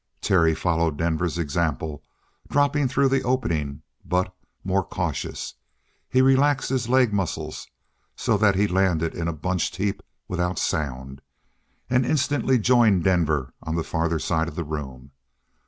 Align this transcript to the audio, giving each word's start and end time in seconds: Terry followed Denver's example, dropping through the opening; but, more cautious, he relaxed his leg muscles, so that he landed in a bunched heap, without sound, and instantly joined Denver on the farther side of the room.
Terry 0.19 0.55
followed 0.55 0.97
Denver's 0.97 1.37
example, 1.37 2.01
dropping 2.49 2.87
through 2.87 3.09
the 3.09 3.21
opening; 3.21 3.83
but, 4.03 4.33
more 4.63 4.83
cautious, 4.83 5.53
he 6.09 6.23
relaxed 6.23 6.69
his 6.69 6.89
leg 6.89 7.13
muscles, 7.13 7.67
so 8.15 8.35
that 8.39 8.55
he 8.55 8.67
landed 8.67 9.13
in 9.13 9.27
a 9.27 9.31
bunched 9.31 9.75
heap, 9.75 10.01
without 10.27 10.57
sound, 10.57 11.21
and 11.87 12.03
instantly 12.03 12.57
joined 12.57 13.03
Denver 13.03 13.53
on 13.61 13.75
the 13.75 13.83
farther 13.83 14.17
side 14.17 14.47
of 14.47 14.55
the 14.55 14.63
room. 14.65 15.11